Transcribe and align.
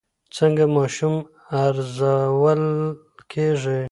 څنګه 0.35 0.63
ماشوم 0.75 1.15
ارزول 1.65 2.63
کېږي؟ 3.31 3.79